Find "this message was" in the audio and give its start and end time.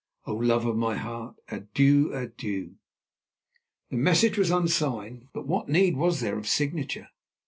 3.91-4.49